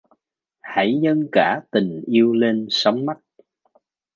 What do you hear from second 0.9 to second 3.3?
dâng cả tình yêu lên sóng mắt!